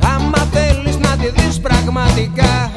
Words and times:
Αν 0.00 0.48
θέλεις 0.52 0.98
να 0.98 1.16
τη 1.16 1.30
δεις 1.40 1.60
πραγματικά. 1.60 2.70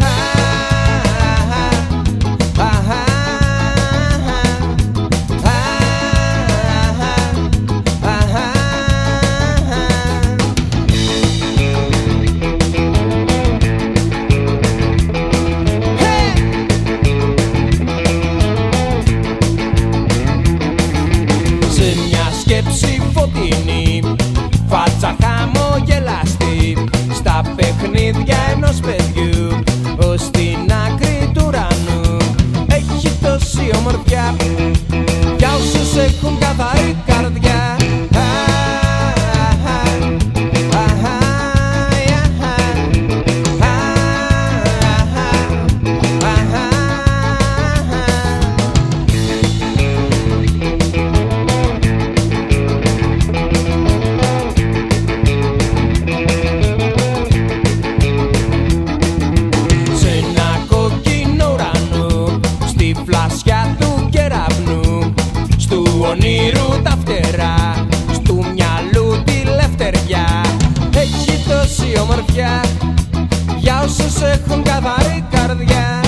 Σε 21.70 21.96
μια 22.08 22.32
σκέψη 22.42 23.02
φωτεινή 23.14 24.02
φατζάρια. 24.68 25.37
Last. 26.00 26.47
λόγια 72.38 72.62
για 73.58 73.82
όσους 73.82 74.22
έχουν 74.22 74.64
καθαρή 74.64 75.26
καρδιά. 75.32 76.07